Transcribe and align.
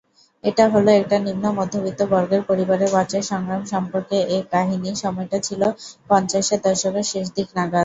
এটা 0.43 0.65
হল 0.67 0.87
একটা 0.99 1.17
নিম্ন 1.19 1.45
মধ্যবিত্ত 1.59 2.01
বর্গের 2.11 2.41
পরিবারের 2.49 2.89
বাঁচার 2.95 3.23
সংগ্রাম 3.31 3.63
সম্পর্কে 3.73 4.17
এক 4.29 4.45
কাহিনি; 4.53 4.89
সময়টা 5.03 5.37
ছিল 5.47 5.61
পঞ্চাশের 6.09 6.59
দশকের 6.65 7.05
শেষ 7.11 7.25
দিক 7.35 7.47
নাগাদ। 7.57 7.79